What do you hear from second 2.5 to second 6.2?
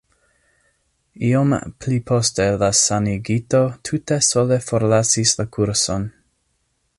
la sanigito tute sole forlasis la kurson.